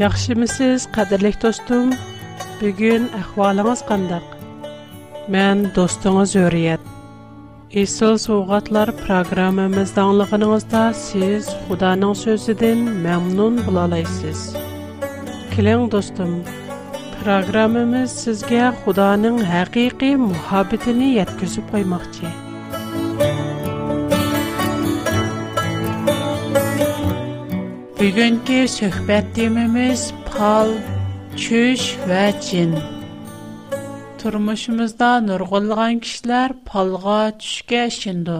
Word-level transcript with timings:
Ýaxşy 0.00 0.34
mysyz, 0.40 0.80
qadyrlek 0.96 1.34
dostum? 1.42 1.90
Bugün 2.60 3.02
ahwalyňyz 3.20 3.80
Мен 3.90 4.22
Men 5.28 5.58
dostuňyzy 5.74 6.46
Исыл 6.48 6.78
Ilsyz 7.70 8.22
sowgatlar 8.26 8.88
programamyzdaňl 9.02 10.20
сіз 10.24 10.94
siz 11.06 11.44
Hudaňyň 11.68 12.14
sözüden 12.22 12.78
mämmun 13.06 13.54
bolalaýsyz. 13.66 14.40
Keling 15.52 15.82
dostum, 15.94 16.32
сізге 18.20 18.62
худаның 18.80 18.80
Hudaňyň 18.86 19.36
haqygy 19.52 20.10
muhabbetini 20.28 21.08
ýetgizip 21.20 21.66
Бүгүнкү 28.00 28.58
сөхбөт 28.76 29.26
темимиз 29.36 30.02
пал, 30.28 30.70
чүш 31.44 31.82
ва 32.10 32.20
жин. 32.46 32.70
Турмушумузда 34.22 35.08
нургулган 35.26 35.98
кишилер 36.06 36.54
палга 36.70 37.18
түшкө 37.42 37.82
ишинди. 37.90 38.38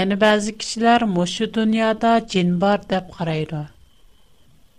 Яны 0.00 0.16
баазы 0.24 0.54
кишилер 0.62 1.04
мушу 1.18 1.50
дүйнөдө 1.58 2.14
жин 2.34 2.54
бар 2.64 2.80
деп 2.94 3.12
карайды. 3.18 3.60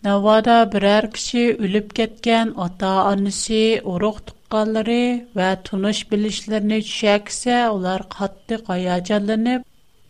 Навада 0.07 0.57
бирер 0.73 1.12
киши 1.18 1.45
өлүп 1.68 1.93
кеткен 1.99 2.55
ата-анасы, 2.68 3.62
урук 3.93 4.23
тукканлары 4.31 5.02
ва 5.38 5.52
туныш 5.70 6.02
билишлерине 6.09 6.81
түшөксе, 6.90 7.57
улар 7.77 8.09
катты 8.18 8.57
каяжанланып, 8.65 9.62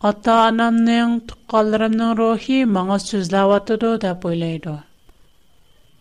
ата 0.06 0.34
анамның 0.48 1.14
туқалларымның 1.30 2.10
рухи 2.18 2.58
маңа 2.74 2.98
сөзләватыды 3.04 3.90
деп 4.04 4.26
ойлайды. 4.32 4.74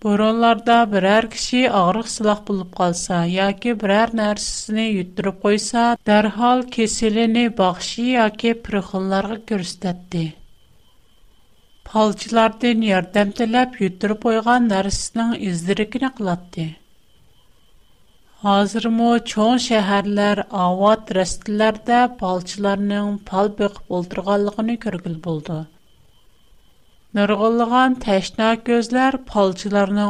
Буронларда 0.04 0.74
берәр 0.90 1.28
кеше 1.34 1.62
агырык 1.78 2.10
сылак 2.14 2.42
булып 2.50 2.74
калса, 2.80 3.22
яки 3.34 3.72
берәр 3.84 4.12
нәрсәсене 4.20 4.84
йөттереп 4.90 5.40
койса, 5.46 5.86
дәрхал 6.10 6.62
кеселене 6.76 7.46
бахши 7.62 8.06
яки 8.12 8.52
прихонларга 8.68 9.40
күрсәтте. 9.52 10.26
Палчылардан 11.88 12.82
ярдәм 12.90 13.32
теләп 13.40 13.80
йөттереп 13.80 14.20
койган 14.28 14.68
нәрсәсенең 14.74 15.34
издирекне 15.48 16.12
ھازىرمۇ 18.44 19.10
چوڭ 19.30 19.60
شەھەرلەر 19.64 20.40
ئاۋات 20.62 21.10
رەستىلەردە 21.18 21.98
پالچىلارنىڭ 22.22 23.12
پال 23.30 23.46
o'ltirganligini 23.68 24.74
ko'rgil 24.82 25.14
bo'ldi. 25.26 25.52
بولىدۇ 25.52 27.16
نۇرغۇنلىغان 27.20 27.94
ko'zlar 28.04 28.58
كۆزلەر 28.66 29.18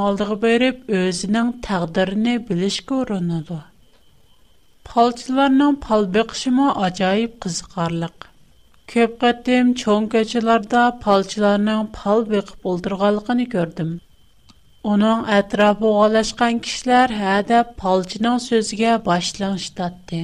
oldiga 0.09 0.37
berib 0.47 0.81
o'zining 1.03 1.53
taqdirini 1.69 2.35
bilish 2.51 2.79
ko'rinadi. 2.91 3.59
ئۇرۇنىدۇ 3.59 3.59
پالچىلارنىڭ 4.91 5.77
پال 5.87 6.09
بېقىشىمۇ 6.19 6.67
ئاجايىپ 6.73 7.37
قىزىقارلىق 7.47 8.27
ko'p 8.95 9.15
qatdim 9.23 9.71
چوڭ 9.85 10.11
كوچىلاردا 10.17 10.83
پالچىلارنىڭ 11.07 11.89
pal 12.01 12.27
بېقىپ 12.35 12.69
ئولتۇرغانلىقىنى 12.73 13.53
كۆردۈم 13.57 13.95
ئۇنىڭ 14.89 15.23
ئەتراپى 15.35 15.87
ئوغانلاشقان 15.87 16.59
كىشىلەر 16.65 17.13
ھەدەپ 17.21 17.71
پالچىنىڭ 17.83 18.37
سۆزىگە 18.43 18.91
باشلىڭشىتاتتى 19.07 20.21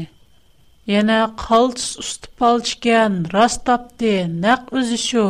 يەنە 0.91 1.17
قالتىس 1.45 1.89
ئۇستى 2.03 2.31
پالچىكەن 2.43 3.17
راست 3.37 3.65
تاپتى 3.71 4.13
نەق 4.45 4.71
ئۆزى 4.77 5.01
شۇ 5.07 5.25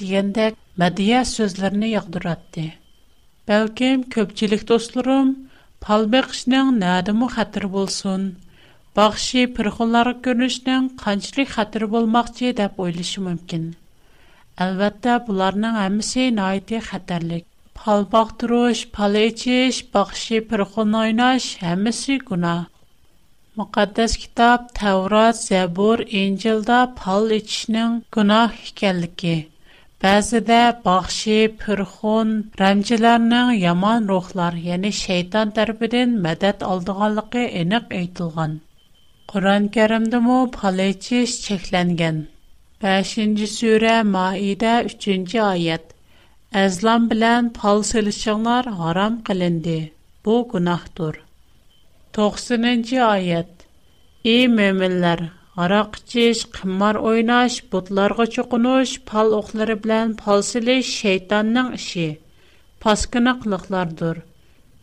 دېگەندەك 0.00 0.60
مەدىيە 0.84 1.24
سۆزلىرىنى 1.32 1.90
ياغدۇراتتى 1.94 2.66
بەلكىم 3.52 4.06
كۆپچىلىك 4.18 4.64
دوستلىرىم 4.70 5.34
پال 5.88 6.06
بېقىشنىڭ 6.14 6.70
نەدىمۇ 6.84 7.30
خەتىرى 7.36 7.72
بولسۇن 7.76 8.30
باخشى 9.00 9.44
پىرخۇنلارغا 9.58 10.16
كۆرۈنۈشنىڭ 10.28 10.88
قانچىلىك 11.04 11.52
خەتىرى 11.58 11.90
بولماقچى 11.98 12.54
دەپ 12.62 12.82
ئويلىشى 12.86 13.26
مۇمكىن 13.28 13.66
ئەلۋەتتە 14.62 15.22
بۇلارنىڭ 15.30 15.80
ھەممىسى 15.82 16.30
pal 17.84 18.04
baktırış, 18.12 18.88
pal 18.90 19.14
içiş, 19.14 19.94
bakışı 19.94 20.48
pırkın 20.48 20.92
oynaş, 21.02 21.44
hemisi 21.62 22.18
günah. 22.28 22.64
Müqəddəs 23.58 24.14
kitab 24.22 24.60
Təvrat, 24.78 25.36
Zəbur, 25.48 25.98
İncildə 26.20 26.80
pal 26.98 27.30
içişinin 27.36 27.94
günah 28.16 28.52
ikənligi. 28.66 29.32
Bəzidə 30.04 30.60
baxşı, 30.84 31.38
pürxun, 31.62 32.28
rəmcilərinin 32.62 33.52
yaman 33.64 34.08
ruhlar, 34.12 34.54
yəni 34.68 34.92
şeytan 35.00 35.52
tərəfindən 35.58 36.10
mədəd 36.28 36.64
aldığanlığı 36.70 37.46
eniq 37.64 37.86
aytılğan. 38.00 38.54
Quran-Kərimdə 39.32 40.20
mə 40.28 40.38
pal 40.58 40.78
içiş 40.88 41.38
çəkləngan. 41.48 42.20
5-ci 42.86 43.46
surə 43.56 43.96
Maidə 44.14 44.74
3-cü 44.92 45.40
ayət. 45.52 45.90
Әзлам 46.58 47.04
белән 47.10 47.48
пал 47.54 47.84
сөйлешеңнар 47.86 48.66
харам 48.78 49.20
bu 49.26 49.88
Бу 50.24 50.44
гунахтур. 50.44 51.20
90-нчы 52.12 52.96
аят. 52.98 53.66
И 54.24 54.48
мөминнәр, 54.48 55.30
арак 55.54 55.98
чиш, 56.08 56.46
кыммар 56.46 56.96
ойнаш, 56.98 57.62
бутларга 57.70 58.26
чукунуш, 58.26 59.00
пал 59.06 59.32
оклары 59.34 59.76
белән 59.76 60.16
пал 60.16 60.42
сөйлеш 60.42 60.84
шайтанның 60.86 61.74
ише. 61.76 62.18
Паскынаклыклардыр. 62.82 64.22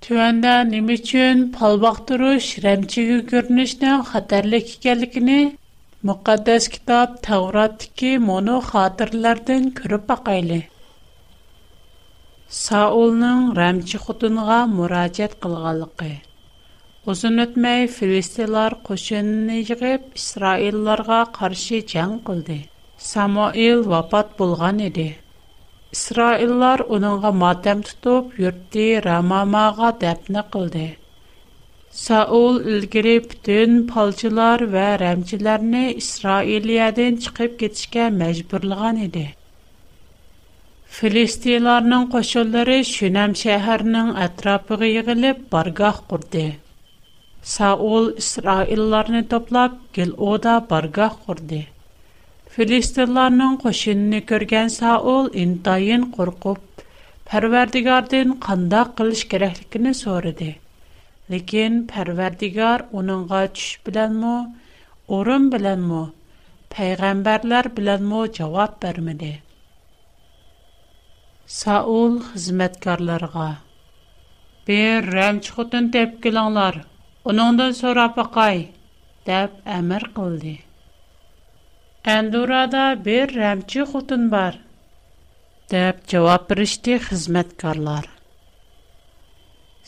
Tüendär 0.00 0.70
nimichün 0.70 1.44
palbaqturış 1.58 2.50
rämçigü 2.68 3.20
görünishdän 3.34 4.00
xaterlek 4.12 4.76
kellikine 4.82 5.38
muqaddas 6.02 6.68
kitap 6.76 7.22
Tavratki 7.22 8.18
mono 8.18 8.58
xaterlärdän 8.74 9.72
kirip 9.80 10.10
aqayli 10.10 10.62
Саулның 12.56 13.42
Рәмҗи 13.56 13.98
хутуныга 14.06 14.56
мураҗәат 14.72 15.36
кылганлыгы. 15.44 16.08
Узын 17.12 17.38
үтмәй 17.44 17.86
филистиләр 17.94 18.76
көчене 18.88 19.56
җыгып 19.70 20.10
исраилларга 20.20 21.20
каршы 21.40 21.78
җан 21.94 22.12
кылды. 22.28 22.58
Самуил 23.08 23.86
вапат 23.94 24.36
булган 24.42 24.84
иде. 24.90 25.06
Исраиллар 25.96 26.84
өнеңә 26.98 27.32
матәм 27.46 27.80
тутып, 27.88 28.36
йорты 28.44 28.86
Рамамага 29.08 29.92
дәпне 30.06 30.44
кылды. 30.56 30.84
Саул 32.04 32.60
өлгиреп 32.74 33.30
бүтән 33.32 33.80
палчылар 33.94 34.66
ва 34.76 34.84
рәмҗиләрне 35.06 35.84
исраилләдән 36.02 37.22
чыгып 37.26 37.60
китүгә 37.64 38.10
мәҗбүрлыгын 38.22 39.06
иде. 39.08 39.30
Филистиларның 40.92 42.02
кошыллары 42.14 42.74
Шүнәм 42.86 43.32
шәһәренең 43.42 44.08
атрафыга 44.24 44.88
йыгылып 44.94 45.38
баргах 45.54 46.00
курды. 46.10 46.42
Саул 47.52 48.08
Исраилларны 48.22 49.22
топлап 49.30 49.78
гел 49.98 50.10
ода 50.30 50.56
баргах 50.72 51.14
курды. 51.28 51.60
Филистиларның 52.56 53.56
кошынны 53.64 54.20
көргән 54.32 54.68
Саул 54.76 55.30
интайын 55.44 56.04
куркып, 56.18 56.82
Пәрвәрдигардан 57.30 58.34
кандай 58.48 58.84
кылыш 59.00 59.22
кирәклекне 59.32 59.94
сорыды. 60.02 60.48
Ләкин 61.36 61.78
Пәрвәрдигар 61.94 62.84
уныңга 63.00 63.40
төш 63.56 63.70
беләнме, 63.88 64.34
урын 65.20 65.48
беләнме, 65.56 66.02
пәйгамбәрләр 66.76 67.70
беләнме 67.80 68.26
җавап 68.40 68.78
Саул 71.52 72.14
хизмәткәрләргә. 72.26 73.46
Бер 74.68 75.08
рәмч 75.14 75.48
хутын 75.56 75.88
тәп 75.96 76.14
киләңләр. 76.26 76.78
Уныңдан 77.32 77.74
сора 77.80 78.06
пакай, 78.14 78.62
тәп 79.26 79.58
әмер 79.78 80.06
кылды. 80.18 80.52
Әндурада 82.14 82.84
бер 83.08 83.34
рәмчи 83.42 83.84
хутын 83.90 84.24
бар. 84.36 84.56
Тәп 85.74 85.98
җавап 86.14 86.48
биришти 86.54 86.96
хизмәткәрләр. 87.10 88.08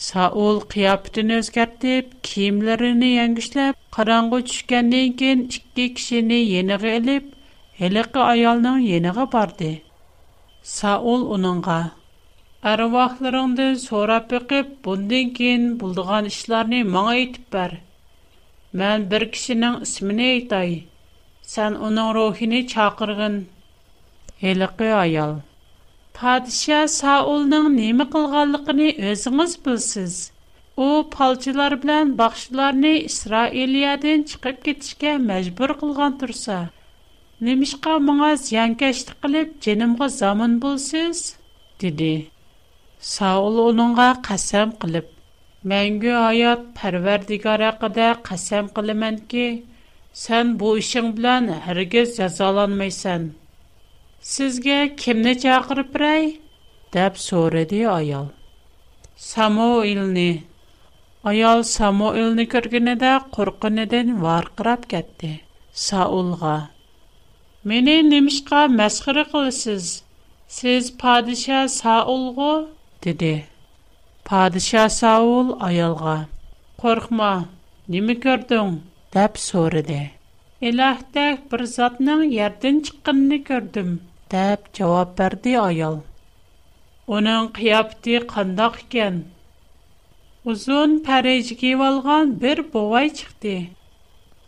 Саул 0.08 0.60
кыяптын 0.74 1.36
өзгәртеп, 1.38 2.12
киемләрен 2.28 3.00
яңгышлап, 3.08 3.80
караңгы 3.98 4.44
төшкәндән 4.50 5.16
кин 5.24 5.46
ике 5.48 5.88
кешене 5.96 6.42
яныга 6.44 6.92
алып, 7.00 7.32
әлеге 7.90 8.26
аялның 8.28 8.84
яныга 8.92 9.28
барды. 9.38 9.74
Саул 10.72 11.24
уныңға, 11.34 11.74
«Әруақларыңды 12.70 13.64
сорап 13.82 14.28
бүкіп, 14.30 14.68
бұндың 14.86 15.32
кейін 15.38 15.64
бұлдыған 15.82 16.28
ішларыны 16.30 16.78
маңа 16.94 17.16
етіп 17.18 17.50
бәр. 17.56 17.72
Мән 18.82 19.02
бір 19.10 19.26
кішінің 19.34 19.74
ісміне 19.88 20.28
айтай. 20.36 20.70
Сән 21.50 21.76
оның 21.88 22.08
рухіні 22.18 22.62
чақырғын. 22.74 23.36
Елікі 24.52 24.88
аял. 25.02 25.34
Падиша 26.20 26.78
Саулның 26.94 27.68
немі 27.74 28.06
қылғалықыны 28.16 28.88
өзіңіз 29.10 29.58
білсіз. 29.68 30.16
О, 30.80 30.86
палчылар 31.18 31.76
білән 31.84 32.16
бақшыларыны 32.22 32.94
Исраилиядың 33.10 34.24
чықып 34.32 34.64
кетішке 34.70 35.18
мәжбір 35.28 35.76
қылған 35.84 36.16
тұрса. 36.24 36.58
Немишка 37.44 37.94
моңа 38.02 38.26
зянкешті 38.40 39.12
қылып, 39.24 39.48
женімға 39.64 40.06
замын 40.14 40.52
болсыз, 40.62 41.18
деді. 41.82 42.12
Саул 43.08 43.58
оныңға 43.66 44.06
қасам 44.28 44.70
қылып, 44.84 45.10
мәңгі 45.72 46.14
аят 46.22 46.62
пәрвердігара 46.78 47.68
қыда 47.82 48.06
қасам 48.28 48.70
қылымен 48.78 49.18
ке, 49.34 49.44
сән 50.22 50.54
бу 50.62 50.72
ішің 50.84 51.12
білән 51.18 51.50
әргіз 51.58 52.16
жазаланмайсан. 52.16 53.28
Сізге 54.32 54.78
кемне 55.04 55.36
чақырып 55.46 55.98
рай? 56.04 56.30
Дәп 56.96 57.20
сөреді 57.26 57.84
аял. 58.00 58.28
Само 59.26 59.68
үліні. 59.82 60.30
Аял 61.34 61.60
Само 61.76 62.14
үліні 62.16 62.48
көргені 62.56 62.96
де 63.04 63.12
құрқыныден 63.36 64.16
варқырап 64.28 64.88
кәтті. 64.94 65.34
Саулға. 65.86 66.56
«Мені 67.68 67.94
немшка 68.12 68.58
мэсхыры 68.78 69.22
қылысыз, 69.32 69.84
сіз 70.56 70.84
падиша 71.02 71.60
Саулғу?» 71.74 72.48
диди. 73.06 73.30
Падиша 74.30 74.82
Саул 74.96 75.54
аялға, 75.68 76.16
«Корхма, 76.82 77.30
неми 77.94 78.16
көрдің?» 78.26 78.74
дап 79.16 79.40
сориди. 79.44 79.96
«Илахтах 80.70 81.38
бір 81.54 81.64
затның 81.76 82.26
ярден 82.36 82.82
чықынни 82.90 83.38
көрдім», 83.48 83.96
дап 84.36 84.68
чаваб 84.80 85.14
барди 85.22 85.54
аял. 85.62 85.96
Онын 87.20 87.48
қияпти 87.60 88.20
қандах 88.34 88.76
кен, 88.96 89.16
узон 90.52 91.00
пәрэйчгей 91.08 91.78
валған 91.84 92.36
бір 92.44 92.66
бувай 92.76 93.08
чықти. 93.22 93.54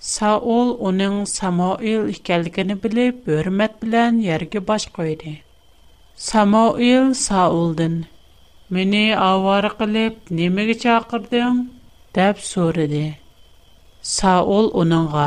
Саул 0.05 0.73
оның 0.89 1.15
Самоил 1.29 2.09
икәлгені 2.15 2.75
біліп, 2.83 3.29
өрмәт 3.37 3.77
білән 3.85 4.19
ерге 4.25 4.61
баш 4.71 4.85
қойды. 4.97 5.37
Самоил 6.25 7.15
Саулдың, 7.21 7.95
«Мені 8.77 9.01
авары 9.25 9.71
қылып, 9.81 10.19
немегі 10.41 10.75
чақырдың?» 10.85 11.61
дәп 12.19 12.39
сөриді. 12.49 13.05
Саул 14.11 14.69
оныңға, 14.83 15.27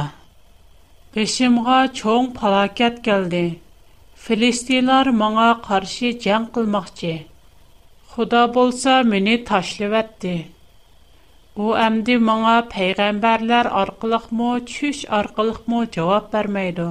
«Бешімға 1.18 1.77
чоң 2.01 2.27
палакет 2.39 3.01
келді. 3.10 3.44
Филистилар 4.25 5.12
маңа 5.24 5.48
қаршы 5.68 6.12
жән 6.27 6.50
қылмақчы. 6.57 7.13
Худа 8.13 8.44
болса, 8.60 9.01
мені 9.13 9.38
ташлы 9.51 9.89
Бу 11.59 11.71
әмди 11.83 12.13
моңа 12.25 12.51
пәйгамбәрләр 12.73 13.67
аркылыкмы, 13.77 14.51
чүш 14.73 15.00
аркылыкмы 15.17 15.79
җавап 15.95 16.29
бермәйди. 16.35 16.85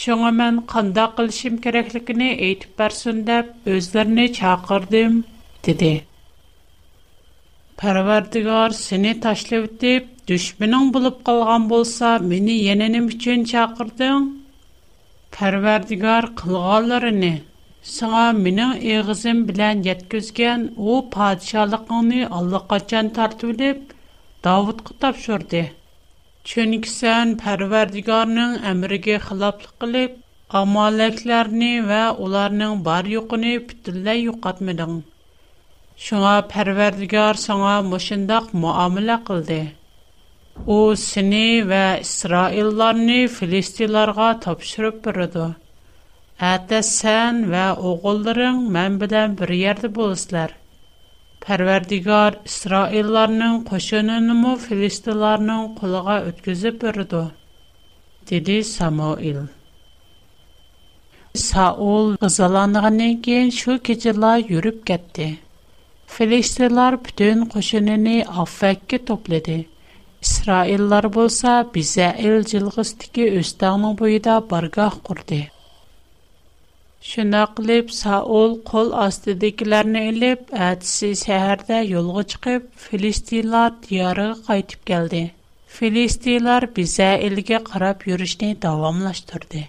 Шуңа 0.00 0.30
мен 0.40 0.58
қанда 0.72 1.06
кылышым 1.20 1.56
кирәклеген 1.66 2.20
әйтеп 2.26 2.74
берсен 2.82 3.22
дип 3.30 3.54
өзләренә 3.76 4.26
чакырдым, 4.40 5.16
диде. 5.68 5.92
Парвардигар 7.82 8.76
сине 8.80 9.14
ташлап 9.24 9.72
дип, 9.86 10.12
düşменең 10.32 10.92
булып 10.98 11.24
калган 11.30 11.64
булса, 11.72 12.12
мине 12.32 12.58
яненем 12.58 13.08
өчен 13.16 13.48
чакырдың. 13.54 14.28
Парвардигар 15.40 16.28
кылганларын 16.42 17.26
Сыңа 17.84 18.30
минең 18.34 18.70
егызым 18.88 19.40
белән 19.48 19.82
яткызган 19.86 20.62
у 20.74 20.92
падишалыгыңны 21.16 22.22
Аллаһка 22.36 22.78
чан 22.92 23.10
тартып 23.18 23.60
Давыд 24.44 24.80
қы 24.86 24.92
тапшорди. 25.02 25.60
Чын 26.48 26.72
кисэн 26.84 27.30
пәрвердігарның 27.42 28.56
әміріге 28.70 29.14
хылаплы 29.26 29.70
қилип, 29.82 30.16
амалэклярни 30.58 31.70
ва 31.88 32.00
уларның 32.24 32.74
бар 32.88 33.06
югыни 33.12 33.52
біттілі 33.70 34.14
юг 34.18 34.48
адмидың. 34.50 34.98
Шуна 36.06 36.34
пәрвердігар 36.50 37.40
шуна 37.44 37.78
машиндах 37.90 38.50
муаміла 38.64 39.16
қылди. 39.30 39.62
У 40.74 40.76
сини 41.06 41.62
ва 41.72 41.84
Исраиларни 42.04 43.22
филистиларға 43.38 44.26
тапшырып 44.44 45.00
біруду. 45.08 45.48
Аттас 46.52 46.92
сэн 47.00 47.46
ва 47.54 47.70
оғылдырын 47.80 48.60
мэн 48.76 49.00
бидэн 49.06 49.38
бір 49.40 49.56
Pərverdigar 51.48 52.34
İsraillərinin 52.48 53.56
qoşununu 53.68 54.52
Filistinlərinin 54.62 55.66
qulağa 55.80 56.14
ötküzüb 56.28 56.78
bürüdü, 56.84 57.20
dedi 58.30 58.54
Samuil. 58.68 59.42
Saul 61.42 62.14
qızalanğandan 62.24 63.20
keyin 63.28 63.52
şu 63.60 63.76
keçilə 63.90 64.32
yürüb 64.54 64.80
getdi. 64.92 65.28
Filistinlər 66.16 66.96
bütün 67.08 67.44
qoşununu 67.56 68.16
Affəkkə 68.46 69.02
topladı. 69.12 69.60
İsraillər 70.24 71.14
bolsa 71.18 71.58
bizə 71.76 72.08
el 72.30 72.40
cilğistiki 72.54 73.30
östəğinin 73.42 73.98
boyunda 74.00 74.40
bargah 74.54 74.96
qurdu. 75.10 75.44
شۇنداق 77.08 77.50
قىلىپ 77.56 77.90
سائول 77.94 78.52
قول 78.68 78.90
ئاستىدىكىلەرنى 79.00 80.00
ئېلىپ 80.10 80.52
ئەتىسى 80.66 81.10
سەھەردە 81.22 81.80
يولغا 81.86 82.22
چىقىپ 82.34 82.68
فىلىستىنلار 82.84 83.74
دىيارىغا 83.86 84.38
قايتىپ 84.46 84.86
كەلدى 84.90 85.20
فىلىستىنلار 85.78 86.66
بىزە 86.78 87.08
ئېلىگە 87.26 87.60
قاراپ 87.66 88.06
يۈرۈشنى 88.12 88.50
داۋاملاشتۇردى 88.64 89.62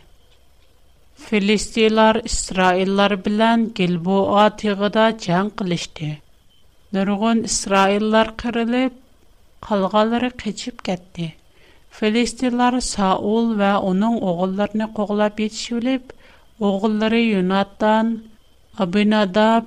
فىلىستىنلار 1.26 2.22
ئىسرائىللار 2.32 3.18
بىلەن 3.28 3.68
گىلبوئا 3.82 4.48
تېغىدا 4.64 5.10
جەڭ 5.28 5.52
قىلىشتى 5.64 6.10
نۇرغۇن 7.00 7.44
ئىسرائىللار 7.54 8.32
قىرىلىپ 8.44 9.00
قالغانلىرى 9.70 10.32
قېچىپ 10.46 10.84
ketتى 10.92 11.30
فىلىستىنلار 12.00 12.80
ساؤل 12.96 13.52
ۋە 13.64 13.76
ئۇنىڭ 13.90 14.22
ئوغۇللىرىنى 14.28 14.94
قوغلاپ 15.02 15.46
يېتىشىۋېلىپ 15.48 16.22
oğulları 16.60 17.20
Юнаттан, 17.20 18.18
Abinadab, 18.78 19.64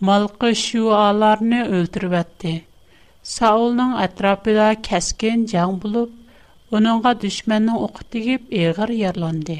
Malqı 0.00 0.54
şu 0.56 0.94
alarını 0.94 1.62
öldürüb 1.76 2.12
etdi. 2.12 2.62
Saulun 3.22 3.92
ətrafında 4.04 4.68
kəskin 4.88 5.42
can 5.50 5.74
bulub, 5.82 6.10
onunğa 6.72 7.12
düşmənin 7.24 7.74
oxu 7.86 8.04
digib 8.12 8.52
eğir 8.60 8.88
yerlandı. 9.00 9.56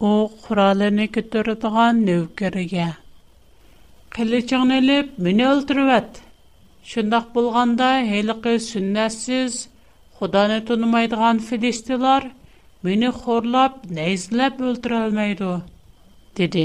O, 0.00 0.10
quralını 0.42 1.04
götürüdüğən 1.16 1.96
növkərəgə. 2.10 2.88
Qılıçıqını 4.16 4.74
elib, 4.82 5.08
mini 5.26 5.48
öldürüb 5.48 5.88
et. 5.88 6.22
Şundaq 6.84 7.22
bulğanda 7.34 7.92
Мені 12.84 13.08
хорлап, 13.10 13.78
нәйзіләп 13.88 14.58
өлтір 14.70 14.94
алмайды, 14.98 15.46
деді. 16.36 16.64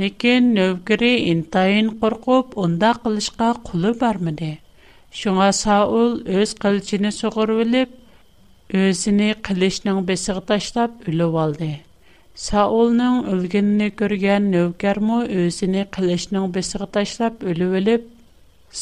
Некен 0.00 0.46
нөвгірі 0.56 1.10
интайын 1.32 1.90
қорқып, 2.00 2.54
онда 2.56 2.94
қылышқа 3.04 3.50
құлы 3.68 3.92
бармыды. 4.00 4.48
Шуңа 5.20 5.50
Саул 5.58 6.14
өз 6.24 6.54
қылчыны 6.64 7.12
соғыр 7.18 7.52
өліп, 7.66 7.92
өзіні 8.84 9.28
қылышның 9.44 10.00
бесіғы 10.08 10.46
таштап 10.54 10.96
үлі 11.12 11.28
валды. 11.36 11.70
Саулның 12.48 13.20
өлгеніні 13.34 13.92
көрген 14.00 14.48
нөвгерму 14.56 15.20
өзіні 15.44 15.84
қылышның 15.98 16.48
бесіғы 16.56 16.88
таштап 16.96 17.44
үлі 17.52 17.70
өліп, 17.82 18.08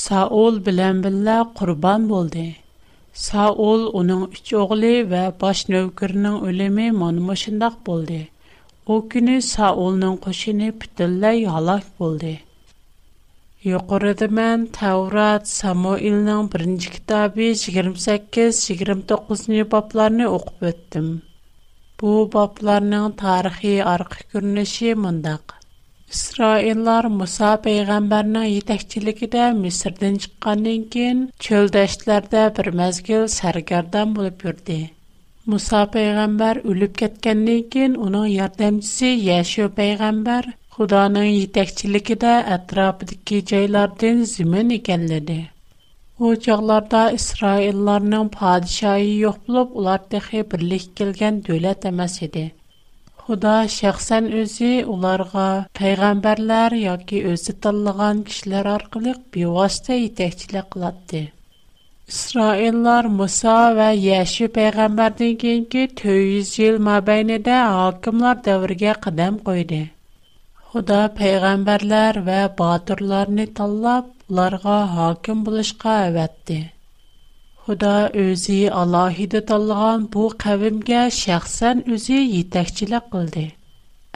Саул 0.04 0.62
білен 0.70 1.02
білі 1.04 1.40
құрбан 1.58 2.08
болды. 2.14 2.52
Саул 3.20 3.82
уның 4.00 4.20
үч 4.38 4.50
оғлы 4.58 4.90
ва 5.10 5.18
баш 5.40 5.58
нөвкірінің 5.72 6.36
өлемі 6.50 6.84
манымышындақ 7.00 7.74
болды. 7.88 8.20
О 8.92 8.94
күні 9.14 9.34
Саулның 9.48 10.14
қошыны 10.26 10.68
пүтілләй 10.84 11.38
халак 11.50 11.86
болды. 12.00 12.30
Йоқырыды 13.72 14.26
мән 14.40 14.58
Таурат 14.78 15.44
Самуилның 15.54 16.40
бірінші 16.56 16.88
китабы 16.96 17.46
28-29-ні 17.66 19.62
бапларыны 19.76 20.26
оқып 20.40 20.66
өттім. 20.74 21.08
Бұ 22.00 22.12
бапларының 22.38 23.06
тарихи 23.24 23.74
арқы 23.94 24.20
күрініші 24.32 24.90
мұндақ. 25.04 25.44
İsraillar 26.12 27.04
Musa 27.18 27.50
peyğəmbərinin 27.66 28.42
yetəkçilikdə 28.50 29.44
Misirdən 29.60 30.18
çıxandan 30.24 30.82
kən 30.96 31.22
çöldəşlərdə 31.46 32.42
bir 32.58 32.68
məzgil 32.80 33.22
sərgərdan 33.36 34.12
olub 34.22 34.44
yurdi. 34.46 34.76
Musa 35.54 35.80
peyğəmbər 35.96 36.60
ölüb 36.74 36.94
getgəndən 37.04 37.64
kən 37.76 37.96
onun 38.08 38.28
yardımçısı 38.34 39.14
Yaşu 39.30 39.70
peyğəmbər 39.80 40.50
Xudanın 40.76 41.30
yetəkçilikdə 41.32 42.34
ətrafındakı 42.60 43.40
yerlərdən 43.54 44.22
zimin 44.34 44.76
ekanladı. 44.80 45.38
O 46.28 46.36
çağlarda 46.48 47.06
İsraillərinin 47.20 48.28
padişahı 48.40 49.10
yox 49.26 49.40
olub, 49.48 49.74
ular 49.84 50.00
təxi 50.16 50.46
birlik 50.54 50.90
gələn 51.02 51.40
dövlət 51.48 51.88
emas 51.94 52.22
idi. 52.28 52.50
Худа 53.26 53.50
шәхсен 53.72 54.24
үзе 54.38 54.68
уларга 54.92 55.42
пайгамбәрләр 55.78 56.74
яки 56.78 57.18
үзе 57.32 57.52
тонлыган 57.66 58.22
кешеләр 58.30 58.68
аркылык 58.70 59.20
биваста 59.36 59.98
итехчилек 60.06 60.66
кылды. 60.74 61.20
Исраиллар 62.14 63.06
Муса 63.20 63.54
ва 63.78 63.86
Яши 64.06 64.48
пайгамбәрләрдән 64.58 65.38
кийинки 65.44 65.84
100 65.92 66.58
ел 66.64 66.82
мәбайнедә 66.88 67.60
хакимлар 67.78 68.42
дәврге 68.50 68.96
кадам 69.06 69.38
куйды. 69.50 69.80
Худа 70.72 71.00
пайгамбәрләр 71.22 72.20
ва 72.30 72.40
батырларны 72.64 73.46
таллап 73.62 74.10
уларга 74.28 74.78
хаким 74.98 75.46
булышка 75.50 76.00
ваәтте. 76.18 76.60
Худа 77.66 77.96
өзі 78.20 78.54
Аллахиды 78.78 79.40
талған 79.50 80.06
бұ 80.16 80.22
қәвімге 80.44 81.02
шәқсән 81.18 81.82
өзі 81.96 82.16
етәкчілік 82.40 83.06
қылды. 83.14 83.44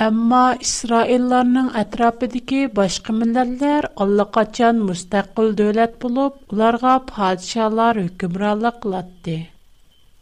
Әмма 0.08 0.40
Исраилларның 0.66 1.70
әтрапыдегі 1.84 2.60
башқы 2.82 3.18
мінләлдер 3.22 3.90
Алла 4.06 4.28
қачан 4.38 4.82
мұстәқіл 4.92 5.54
дөләт 5.62 5.96
болып, 6.06 6.44
оларға 6.56 6.96
падшалар 7.12 8.02
өкімралық 8.08 8.82
қылатты. 8.88 9.42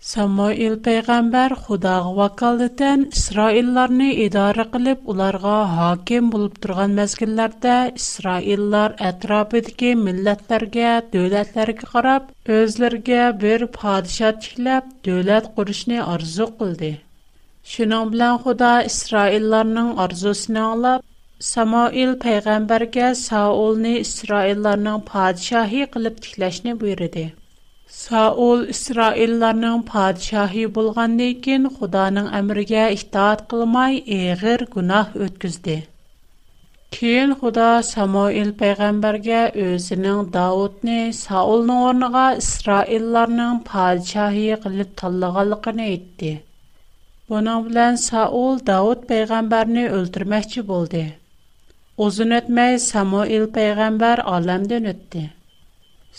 Самoил 0.05 0.75
пәйгамбер 0.87 1.53
Худага 1.67 2.11
вакалтен 2.17 3.05
Исраилларны 3.19 4.09
идарә 4.27 4.67
кылып, 4.75 5.07
уларга 5.13 5.55
хаким 5.77 6.27
булып 6.35 6.59
турган 6.65 6.97
мәзгилләрдә 6.99 7.77
Исраиллар 8.01 8.95
әтраптәге 9.11 9.93
милләтләргә, 10.03 10.91
дәүләтләргә 11.15 11.89
карап, 11.95 12.27
үзләргә 12.59 13.23
бер 13.47 13.65
падиша 13.79 14.35
тикләп 14.47 14.91
дәүләт 15.09 15.49
курышны 15.57 16.03
арзу 16.17 16.49
кылды. 16.61 16.91
Шул 17.77 17.95
белән 18.17 18.43
Худа 18.45 18.75
Исраилларның 18.93 19.91
арзусын 20.09 20.61
алып, 20.67 21.11
Самoил 21.53 22.13
пәйгамбергә 22.27 23.15
Саулны 23.23 23.95
Исраилларның 24.05 25.01
фадишаһи 25.13 25.89
кылып 25.97 26.21
тикләшне 26.29 26.77
буйрды. 26.85 27.25
Саул 28.03 28.63
İsraillərinin 28.73 29.83
padişahı 29.91 30.63
bolğandan 30.77 31.35
kən 31.47 31.67
Xudanın 31.75 32.25
əmrinə 32.39 32.81
itaat 32.95 33.45
qılmay 33.53 34.01
əğir 34.17 34.65
günah 34.73 35.13
ötküzdi. 35.27 35.77
Keyin 36.97 37.35
Xuda 37.43 37.69
Самуил 37.91 38.51
peyğəmbərə 38.63 39.43
özünün 39.67 40.33
Davudni 40.39 40.99
Saulun 41.21 41.71
orniga 41.77 42.25
İsraillərinin 42.43 43.63
padişahı 43.71 44.59
qılıb 44.67 44.91
tanlığanlığını 45.03 45.87
aytdı. 45.93 46.35
Bunun 47.29 47.65
bilan 47.69 48.03
Саул 48.09 48.61
Davud 48.73 49.07
peyğəmbərni 49.15 49.87
öldürməkçi 50.01 50.67
boldi. 50.75 51.07
Uzun 52.09 52.41
ötməy 52.43 52.81
Самуил 52.89 53.49
peyğəmbər 53.61 54.27
aləmdən 54.37 54.93
ötdi. 54.97 55.27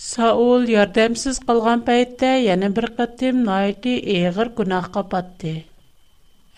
Саул 0.04 0.66
ярдәмсез 0.72 1.38
калган 1.50 1.82
пәйттә 1.90 2.32
яны 2.46 2.68
бер 2.78 2.88
кытым 2.98 3.38
найти 3.48 3.92
эгер 4.16 4.50
гунах 4.58 4.90
капатты. 4.98 5.52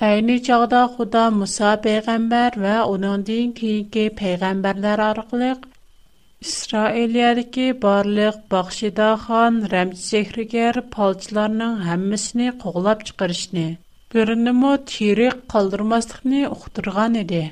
Әйни 0.08 0.38
чагда 0.48 0.80
Худа 0.96 1.28
Муса 1.36 1.76
пәйгамбәр 1.84 2.58
ва 2.64 2.72
аның 2.86 3.28
дин 3.30 3.52
кийинки 3.62 4.08
пәйгамбәрләр 4.22 5.04
аркылык 5.10 5.68
барлық 6.42 7.62
барлык 7.86 8.42
бахшида 8.56 9.12
хан 9.28 9.62
Рәмсехригер 9.74 10.82
палчларның 10.98 11.78
һәммәсен 11.86 12.58
куглап 12.66 13.06
чыгырышны, 13.12 13.68
бернимо 14.14 14.74
тирек 14.94 15.44
калдырмаслыкны 15.54 16.48
ухтырган 16.50 17.22
иде. 17.22 17.52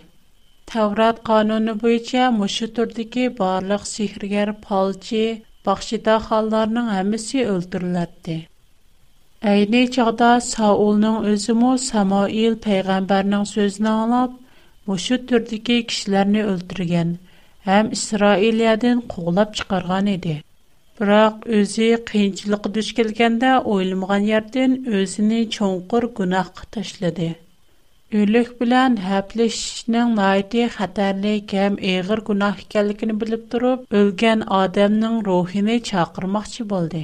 Таврат 0.66 1.20
кануны 1.30 1.76
буенча 1.76 2.32
мошы 2.32 2.68
турдыки 2.80 3.28
барлык 3.30 3.86
сехригер 3.86 4.54
палчы 4.68 5.45
baxşidaxonlarning 5.70 6.88
hammasi 6.96 7.40
o'ldiriladi 7.54 8.36
ayni 9.52 9.82
chog'da 9.96 10.32
saulning 10.54 11.18
o'zimi 11.32 11.72
samoil 11.92 12.56
payg'ambarning 12.66 13.46
so'zini 13.54 13.92
anglab 14.02 14.32
mushu 14.92 15.18
turdagi 15.32 15.78
kishilarni 15.92 16.42
o'ldirgan 16.54 17.10
ham 17.70 17.86
isroiliyadan 17.98 18.98
quvlab 19.16 19.50
chiqargan 19.62 20.06
edi 20.16 20.36
biroq 21.00 21.36
o'zi 21.62 21.90
qiyinchilikqa 22.12 22.70
duch 22.78 22.90
kelganda 23.02 23.52
o'ylamagan 23.76 24.24
yerdan 24.34 24.72
o'zini 25.02 25.42
cho'nqur 25.58 26.04
gunohga 26.22 26.64
tashladi 26.78 27.30
o'lik 28.22 28.50
bilan 28.58 28.98
həpləşishning 29.04 30.12
nəhayəti 30.18 30.62
xətərlik 30.76 31.56
həm 31.62 31.80
əğir 31.96 32.22
günah 32.30 32.62
ikənligini 32.68 33.18
bilib 33.26 33.50
durub, 33.56 33.90
ölgən 34.04 34.46
adamın 34.62 35.18
ruhunu 35.32 35.82
çağırmaqçı 35.94 36.72
boldu. 36.76 37.04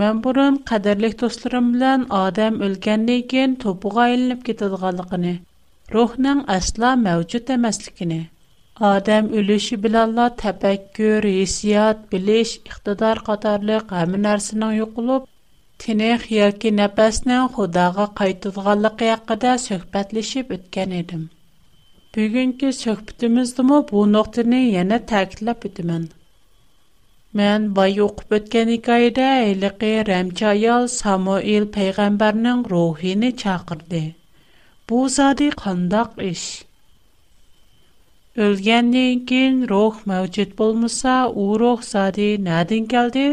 Мәм 0.00 0.18
бурын 0.24 0.56
қадерлік 0.68 1.12
достарым 1.22 1.68
белән 1.74 2.02
адам 2.16 2.56
өлкәннән 2.64 3.22
кин 3.32 3.52
топыгыйленеп 3.62 4.42
китдырганлыгыны, 4.48 5.30
рухның 5.94 6.42
асла 6.54 6.90
мәҗут 7.04 7.52
эмаслыгыны, 7.54 8.18
адам 8.88 9.30
үлеше 9.42 9.78
белән 9.86 10.12
тәфәккүр, 10.42 11.28
ҳисният, 11.36 12.02
билеш, 12.10 12.52
ихтидар 12.70 13.22
катарлык 13.30 13.94
һәм 13.98 14.18
нәрсәсенең 14.26 14.74
юклып, 14.80 15.24
тине 15.86 16.10
хиял 16.26 16.52
ки 16.64 16.74
нәфәснең 16.82 17.48
Худага 17.56 18.10
кайтылганлыгы 18.20 19.08
якидә 19.14 19.56
сөһбәтлешип 19.64 20.52
үткән 20.58 20.92
идем. 21.00 21.24
Бүгенки 22.12 22.74
сөһбәтебез 22.82 23.56
дә 23.62 23.68
бу 23.94 24.04
ныктыны 24.18 24.60
яна 24.76 25.00
тәкътирләп 25.14 25.68
үтәм. 25.72 26.08
Мен 27.36 27.64
бай 27.76 27.96
оқып 28.02 28.30
өткен 28.38 28.70
екайда 28.78 29.24
әйліғи 29.42 29.88
рәмчайал 30.08 30.86
Самуил 30.92 31.64
пейғамбарның 31.74 32.62
рухини 32.70 33.28
чақырды. 33.42 34.00
Бу 34.88 35.00
зады 35.16 35.48
қандақ 35.64 36.14
іш. 36.30 36.44
Өлгенден 38.46 39.20
кейін 39.32 39.58
рух 39.72 39.98
мәвчет 40.12 40.54
болмыса, 40.62 41.16
у 41.28 41.46
рух 41.64 41.84
зады 41.90 42.30
нәдін 42.48 42.88
келді? 42.94 43.26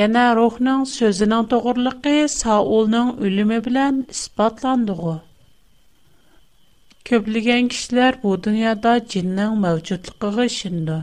Яна 0.00 0.24
рухның 0.40 0.86
сөзінің 0.94 1.50
тұғырлықы 1.52 2.16
Саулның 2.38 3.12
үлімі 3.26 3.60
білән 3.68 4.00
іспатландығы. 4.16 5.18
Көбілген 7.12 7.70
кішілер 7.74 8.22
бұ 8.24 8.38
дүнияда 8.48 8.96
жиннің 9.16 9.58
мәвчетліқығы 9.66 10.54
шынды. 10.62 11.02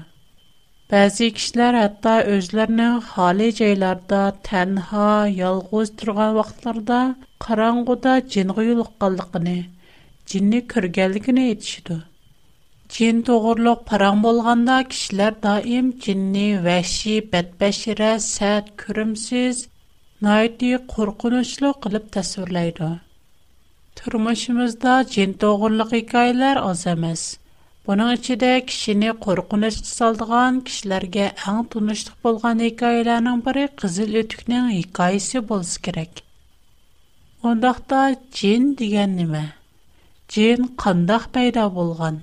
Bəzi 0.91 1.27
kişilər 1.37 1.75
hətta 1.79 2.13
özlərinin 2.37 2.95
xali 3.11 3.45
yerlərdə 3.57 4.17
tənha, 4.47 5.03
yalğız 5.39 5.89
turğan 6.01 6.31
vaxtlarda 6.37 6.97
qaranğuda 7.45 8.13
cinğa 8.33 8.63
yoluqqanlığını, 8.69 9.53
cinni 10.33 10.59
görgənligini 10.73 11.45
etişidu. 11.51 11.97
Cin 12.97 13.21
toğurluq 13.29 13.79
paran 13.91 14.19
bolğanda 14.25 14.75
kişilər 14.91 15.33
daim 15.47 15.87
cinni 16.07 16.45
vəhşi, 16.67 17.15
bədbəşirə, 17.37 18.11
sərt, 18.33 18.65
kürümsüz, 18.83 19.63
naiti 20.27 20.73
qorxunçlu 20.97 21.69
qılıb 21.87 22.11
təsvirləydi. 22.17 22.91
Turmuşumuzda 24.01 24.93
cin 25.15 25.31
toğurluq 25.45 25.95
hekayələr 25.99 26.59
az 26.69 26.85
emas. 26.95 27.23
Бұның 27.89 28.09
ішінде 28.15 28.47
кішіні 28.71 29.07
қорқыныш 29.23 29.77
салдыған 29.91 30.57
кішілерге 30.67 31.23
әң 31.51 31.61
тұныштық 31.75 32.17
болған 32.27 32.59
хикаяларның 32.63 33.39
бірі 33.47 33.63
қызыл 33.83 34.17
өтікнің 34.21 34.67
хикаясы 34.75 35.41
болсы 35.51 35.79
керек. 35.87 36.21
Ондақта 37.53 38.01
джин 38.29 38.67
деген 38.81 39.15
неме? 39.21 39.41
Джин 40.35 40.69
қандақ 40.83 41.25
пайда 41.37 41.63
болған? 41.79 42.21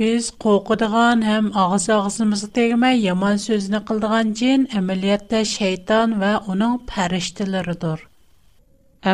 Біз 0.00 0.32
қоқыдыған 0.46 1.22
әм 1.36 1.52
ағыз 1.66 1.86
ағызымызды 2.00 2.50
тегімей 2.58 2.98
яман 3.04 3.38
сөзіні 3.46 3.84
қылдыған 3.92 4.34
джин 4.40 4.66
әмілиетті 4.82 5.44
шайтан 5.54 6.18
вә 6.24 6.34
оның 6.56 6.74
пәріштілерідір. 6.90 8.04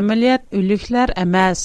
Әмілиет 0.00 0.49
үліклер 0.62 1.12
әмәс. 1.26 1.61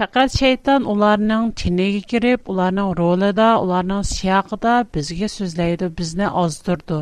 Faqat 0.00 0.36
şeytan 0.40 0.84
ularning 0.90 1.48
tiniga 1.60 1.98
kirib, 2.10 2.40
ularning 2.52 2.92
rolida, 3.00 3.48
ularning 3.64 4.04
siyaqida 4.14 4.74
bizga 4.94 5.28
so'zlaydi, 5.32 5.86
bizni 5.98 6.28
ozdurdi. 6.42 7.00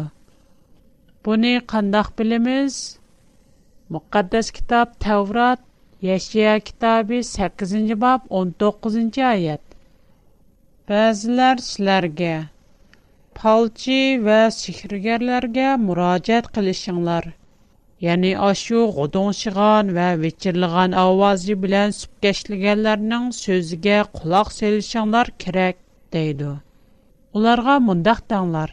Buni 1.28 1.52
qandoq 1.75 2.09
bilamiz? 2.23 2.80
Muqaddas 3.97 4.50
kitob 4.56 4.88
Tavrat, 5.06 5.61
Yashaya 6.09 6.56
kitobi 6.70 7.18
8-bob 7.37 8.20
19-oyat. 8.44 9.64
Ba'zilar 10.90 11.56
sizlarga 11.68 12.35
palchi 13.42 14.00
va 14.30 14.42
sehrgarlarga 14.59 15.68
murojaat 15.88 16.47
qilishinglar. 16.59 17.25
Яни 18.12 18.33
ашу 18.50 18.78
гыдын 18.97 19.88
ва 19.97 20.09
вечерлеган 20.23 20.92
авызы 21.02 21.54
белән 21.65 21.91
сөбкәшлегәннәрнең 21.97 23.26
сөзиге 23.39 23.99
кулак 24.21 24.52
сәлчәңләр 24.58 25.28
кирәк, 25.45 25.76
диде. 26.17 26.52
Уларга 27.41 27.75
мондак 27.89 28.21
таңлар: 28.34 28.71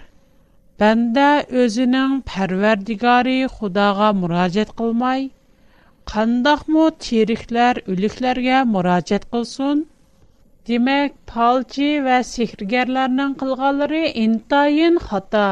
"Бәндә 0.83 1.25
özенең 1.63 2.11
Пәрвәрдигари 2.31 3.35
Худага 3.57 4.09
мураҗәгать 4.21 4.71
кылмай, 4.79 5.21
каandaş 6.13 6.65
мо 6.75 6.85
терихләр 7.07 7.75
үликларга 7.95 8.59
мураҗәгать 8.73 9.27
кылсын." 9.35 9.77
Димәк, 10.71 11.11
ва 12.07 12.17
сиһригәрләрнең 12.33 13.35
кылганнары 13.43 14.03
интайын 14.27 14.95
хата. 15.09 15.47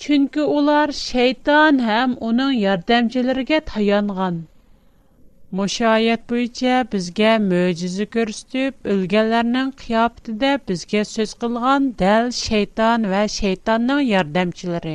Чөнки 0.00 0.42
улар 0.58 0.92
шейтан 0.98 1.80
һәм 1.86 2.12
уның 2.28 2.52
ярдәмчеләргә 2.60 3.58
таянган. 3.72 4.38
Мөшаһаят 5.60 6.22
буенча 6.30 6.78
безгә 6.94 7.32
мөҗиза 7.48 8.06
күрсәтүп 8.14 8.88
үлгәннәрнең 8.94 9.72
кыябет 9.82 10.30
иде, 10.34 10.52
безгә 10.70 11.02
сөйз 11.10 11.34
кылган 11.44 11.90
дәл 12.04 12.32
шейтан 12.38 13.04
ва 13.12 13.20
шейтанның 13.36 14.00
ярдәмчеләре. 14.12 14.94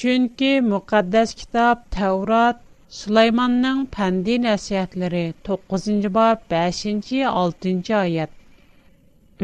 Чөнки 0.00 0.50
мүкъаддас 0.72 1.36
китап 1.42 1.86
Таврот 1.98 2.62
Сулайманның 2.98 3.84
фәнди 3.98 4.40
нәсиһәтләре 4.48 5.22
9нче 5.50 6.10
бап 6.18 6.42
5нче, 6.56 7.22
6нче 7.36 7.94
аят. 8.02 8.30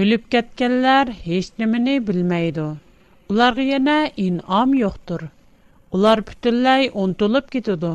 Үлеп 0.03 0.31
кеткәннар 0.35 1.13
һеч 1.29 1.53
нимәне 1.63 1.99
Уларга 3.31 3.63
яна 3.67 3.97
инам 4.23 4.73
юктур. 4.77 5.23
Улар 5.95 6.21
бүтүнлай 6.29 6.89
онтулып 7.03 7.51
кетиду. 7.55 7.91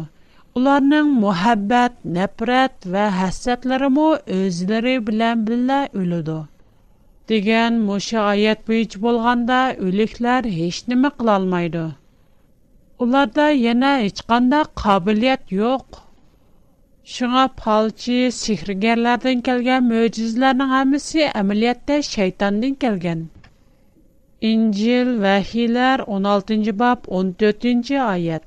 Уларның 0.60 1.10
мохаббат, 1.24 1.98
нәфрәт 2.18 2.88
ва 2.94 3.08
хәссәтләре 3.18 3.90
мо 3.98 4.06
үзләре 4.38 4.94
белән 5.10 5.44
биллә 5.50 5.80
үлүду. 6.02 6.38
Дигән 7.32 7.80
моша 7.90 8.24
аят 8.32 8.64
буйыч 8.70 8.96
болганда 9.08 9.60
үлекләр 9.90 10.48
һеч 10.58 10.84
нимә 10.88 11.12
кыла 11.20 11.38
Уларда 13.06 13.50
яна 13.52 13.92
һеч 14.02 14.22
кандай 14.24 14.64
кабилият 14.76 15.42
юк. 15.52 16.02
Шуңа 17.06 17.46
палчи 17.64 18.32
сихргәрләрдән 18.40 19.44
килгән 19.50 19.86
мөҗизләрнең 19.92 20.70
һәммәсе 20.78 21.30
әмәлияттә 21.44 22.02
шайтандан 22.02 22.74
килгән. 22.76 23.20
İncil 24.46 25.08
Vəhilər 25.22 26.02
16-cı 26.16 26.72
bab 26.80 27.08
14-cü 27.20 27.96
ayət. 28.06 28.44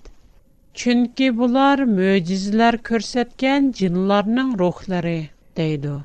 Çünki 0.81 1.27
bunlar 1.41 1.83
möcüzələr 1.95 2.77
göstərən 2.89 3.67
cinlərin 3.81 4.53
ruhları 4.61 5.15
deydi. 5.57 5.97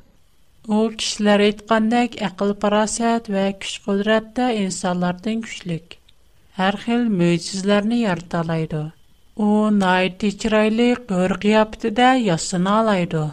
O 0.66 0.80
kişilər 0.98 1.44
etqandak 1.46 2.16
aql 2.30 2.50
parasət 2.66 3.30
və 3.36 3.44
güc 3.62 3.76
qudratda 3.86 4.48
insanlardan 4.64 5.44
güclük. 5.46 5.94
Hər 6.58 6.80
xil 6.82 7.06
möcüzələrni 7.22 8.02
yarata 8.02 8.42
alaydı. 8.42 8.82
O 9.46 9.52
nəhayət 9.78 10.26
çiraylı 10.42 10.90
qör 11.06 11.36
qiyafətində 11.46 12.10
yasına 12.26 12.74
alaydı. 12.82 13.26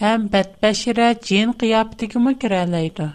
Həm 0.00 0.28
bədbəşirə 0.32 1.12
cin 1.28 1.54
qiyafətinə 1.64 2.38
girə 2.44 2.64
alaydı. 2.70 3.12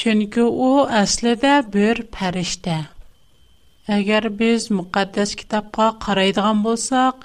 Çünki 0.00 0.42
o 0.66 0.70
əslində 1.00 1.50
bir 1.74 1.98
fərishtə. 2.14 2.72
Əgər 3.96 4.24
biz 4.40 4.64
müqəddəs 4.78 5.34
kitabqa 5.42 5.84
qaraydigan 6.04 6.62
bolsaq, 6.64 7.20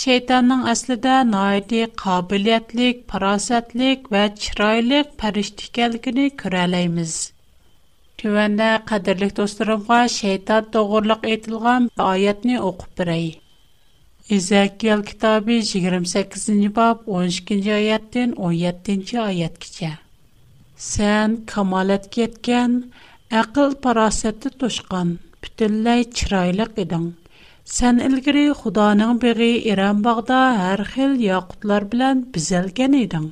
şeytanın 0.00 0.62
əslində 0.72 1.16
nəhayəti 1.30 1.80
qabiliyyətlik, 2.02 3.00
farasətlik 3.14 4.06
və 4.14 4.22
çiraylıq 4.44 5.10
fərishtə 5.22 5.66
ikənligini 5.70 6.26
görə 6.44 6.62
biləyimiz. 6.68 7.16
Tövəndə 8.22 8.68
qadirlik 8.92 9.34
dostlarımğa 9.40 9.98
şeytan 10.18 10.68
doğruluq 10.78 11.26
etilgan 11.34 11.88
ayətni 12.06 12.60
oxub 12.70 12.92
birəy. 13.02 13.26
İzəkiyel 14.38 15.02
kitabı 15.10 15.58
28-ci 15.72 16.70
bab 16.80 17.02
12-ci 17.22 17.74
ayətdən 17.80 18.38
17-ci 18.50 19.20
ayət 19.24 19.58
keçə. 19.66 19.90
Сән 20.80 21.32
камалет 21.52 22.06
кеткен, 22.12 22.74
ақыл 23.38 23.72
парасетті 23.84 24.48
тошқан, 24.60 25.10
бүтілләй 25.44 26.06
чирайлык 26.18 26.78
едің. 26.80 27.02
Сән 27.72 27.98
үлгірі 28.06 28.44
Худаның 28.60 29.18
беғи 29.24 29.48
Иран 29.72 30.00
бағда 30.06 30.38
әр 30.70 30.82
хил 30.94 31.12
яқытлар 31.24 31.84
білән 31.92 32.22
бізәлген 32.36 32.96
едің. 33.00 33.26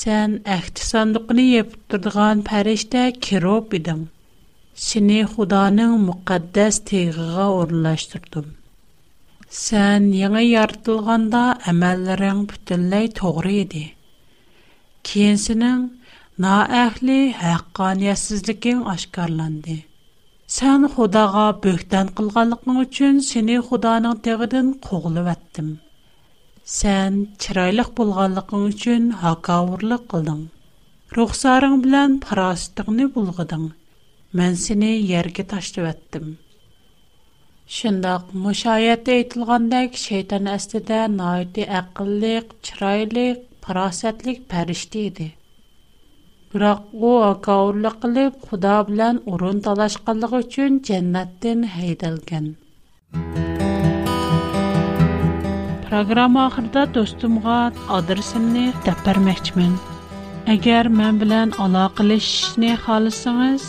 Сән 0.00 0.36
әхті 0.58 0.84
сандықыны 0.90 1.46
епіп 1.62 1.80
тұрдыған 1.94 2.44
пәрешті 2.50 3.06
кероп 3.30 3.72
едің. 3.80 4.02
Сіні 4.88 5.22
Худаның 5.32 5.96
мұқаддәс 6.10 6.82
тегіға 6.92 7.48
орылаштырдым. 7.62 8.52
Сән 9.62 10.12
яңа 10.20 10.44
яртылғанда 10.44 11.42
әмәлірің 11.72 12.44
бүтілләй 12.52 13.10
тоғыр 13.22 13.50
еді. 13.56 13.84
Кейінсінің 15.02 15.88
На 16.40 16.50
әхли 16.76 17.14
һакка 17.38 17.86
ниятсизликнең 17.96 18.78
ашкорланды. 18.90 19.74
Сән 20.52 20.86
Худага 20.94 21.42
бөктән 21.66 22.08
кылганлыкның 22.20 22.78
өчен 22.84 23.18
сине 23.26 23.56
Худаның 23.66 24.16
тегидән 24.28 24.70
кугылып 24.86 25.28
аттым. 25.34 25.68
Сән 26.76 27.18
чирайлык 27.38 27.90
булганлыкның 28.00 28.64
өчен 28.70 29.10
һакка 29.24 29.58
урлык 29.74 30.06
кылдың. 30.14 30.40
Рөхсарың 31.18 31.76
белән 31.84 32.16
фиростлыкны 32.24 33.10
булдың. 33.18 33.68
Мән 34.42 34.56
сине 34.64 34.90
йөрге 35.04 35.44
таштып 35.52 35.84
аттым. 35.90 36.30
Шындак 37.80 38.32
мушаяәт 38.46 39.06
әйтылгандак, 39.16 39.96
Шайтан 40.06 40.48
әстәдә 40.48 41.08
наити 41.08 41.68
biroq 46.52 46.80
u 47.08 47.10
akovurlik 47.32 47.94
qilib 48.02 48.32
xudo 48.48 48.72
bilan 48.88 49.16
o'rin 49.34 49.58
talashqanligi 49.66 50.36
uchun 50.46 50.72
jannatdan 50.88 51.60
haydalgan 51.76 52.46
programma 55.86 56.40
oxirida 56.50 56.82
do'stimga 56.98 57.56
adresimni 57.98 58.66
deb 58.88 58.98
bermoqchiman 59.08 59.72
agar 60.56 60.84
men 61.00 61.14
bilan 61.24 61.48
aloqalashishni 61.68 62.72
xohlasangiz 62.84 63.62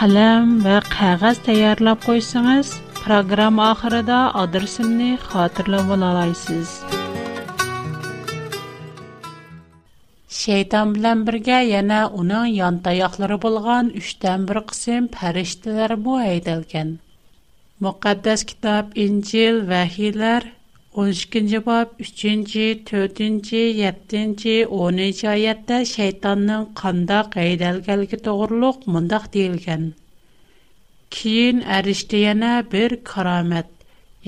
qalam 0.00 0.48
va 0.66 0.76
qog'oz 0.96 1.38
tayyorlab 1.50 1.98
qo'ysangiz 2.10 2.68
programma 3.04 3.64
oxirida 3.76 4.20
adresimni 4.46 5.10
xotirlab 5.30 5.86
ola 5.98 6.06
olasiz 6.16 6.68
shayton 10.44 10.90
bilan 10.94 11.18
birga 11.26 11.58
yana 11.72 11.98
uning 12.22 12.48
yon 12.54 12.74
tayoqlari 12.86 13.36
bo'lgan 13.44 13.86
uchdan 14.00 14.42
bir 14.48 14.58
qism 14.72 15.04
farishtalarmu 15.12 16.16
haydalgan 16.22 16.90
muqaddas 17.86 18.44
kitob 18.50 18.90
injil 19.04 19.60
vahiylar 19.70 20.46
12-ci 21.04 21.60
bab 21.68 21.94
3-cü, 22.08 22.66
4-cü, 22.90 23.62
7-ci, 23.78 24.54
10-cı 24.82 25.30
ayətdə 25.36 25.78
şeytanın 25.92 26.68
qanda 26.82 27.22
qeydəlgəlgi 27.38 28.20
doğruluq 28.28 28.84
mındaq 28.96 29.24
deyilgən. 29.38 29.88
Kiyin 31.16 31.64
ərişdiyənə 31.78 32.52
bir 32.76 32.98
karamət, 33.12 33.72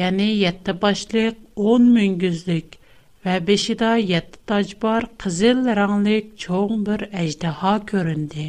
yəni 0.01 0.31
7 0.47 0.79
başlıq 0.87 1.39
10 1.77 1.93
müngüzlük, 2.01 2.81
Вә 3.27 3.35
бешидә 3.47 3.87
7 4.09 4.37
таҗ 4.51 4.69
бар, 4.83 5.05
кызыл 5.23 5.63
ранглы, 5.77 6.19
чоң 6.43 6.75
бер 6.89 7.03
әҗдәһа 7.23 7.71
күрөндә. 7.91 8.45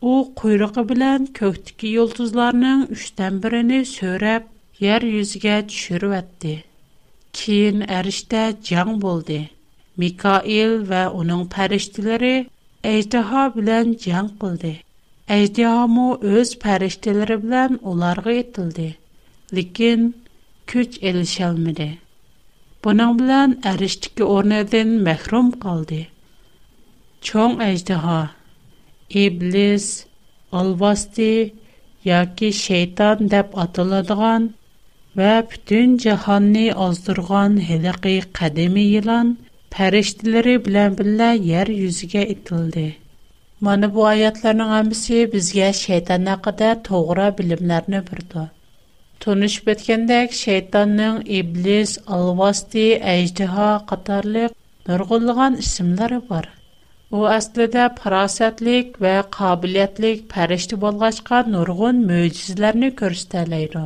У 0.00 0.12
куйрыгы 0.40 0.84
белән 0.92 1.26
көктәки 1.38 1.90
ялтызларның 1.92 2.86
3-тен 3.00 3.36
бирене 3.44 3.80
сөреп, 3.90 4.46
йәр 4.86 5.04
юзгә 5.08 5.58
төшүреп 5.72 6.14
әйтте. 6.18 6.52
Кин 7.40 7.82
әриштә 7.98 8.44
җан 8.70 8.96
булды. 9.04 9.38
Микаил 10.04 10.74
ва 10.92 11.02
аның 11.18 11.42
фәриштәләре 11.56 12.32
әҗдәһа 12.94 13.42
белән 13.58 13.92
җан 14.06 14.30
булды. 14.44 14.72
Әҗдәһа 15.38 15.82
мо 15.98 16.06
үз 16.32 16.54
фәриштәләре 16.64 17.36
белән 17.44 17.76
оларга 17.92 18.32
Bunun 22.84 23.18
bilan 23.18 23.60
erişdiki 23.64 24.24
ornadan 24.24 24.88
mahrum 25.06 25.46
qaldı. 25.62 26.00
Çoğun 27.26 27.52
əjdiha, 27.70 28.16
iblis, 29.24 29.86
alvasti, 30.60 31.30
ya 32.10 32.18
ki 32.40 32.50
şeytan 32.58 33.24
dəb 33.36 33.48
atıladığan 33.64 34.50
və 35.20 35.32
bütün 35.54 35.96
cəhanni 36.04 36.66
azdırğan 36.88 37.54
heliqi 37.70 38.14
qədimi 38.40 38.84
yılan 38.96 39.30
pərişdiləri 39.78 40.56
bilən 40.68 40.98
bilə 41.00 41.30
yer 41.52 41.68
yüzügə 41.82 42.26
itildi. 42.36 42.84
Mani 43.68 43.88
bu 43.96 44.04
ayatlarının 44.12 44.76
əmisi 44.82 45.24
bizgə 45.36 45.72
şeytan 45.84 46.30
haqqıda 46.34 46.70
toğra 46.90 47.28
bilimlərini 47.40 48.02
bürdü. 48.12 48.44
Tunuşup 49.20 49.68
etkendek 49.68 50.32
şeytanın 50.32 51.20
iblis, 51.26 51.98
alvasti, 52.06 52.98
ejdiha 53.04 53.86
qatarlıq 53.88 54.48
nurgulluğan 54.88 55.56
isimleri 55.56 56.20
var. 56.30 56.48
U 57.10 57.26
aslida 57.26 57.94
farosatlik 58.02 58.88
va 59.02 59.16
qobiliyatlik 59.38 60.18
farishta 60.34 60.76
bo'lg'achqa 60.84 61.38
nurg'un 61.54 61.96
mo'jizlarni 62.10 62.88
ko'rsatalaydi. 63.00 63.84